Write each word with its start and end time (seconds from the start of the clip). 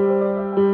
Música 0.00 0.69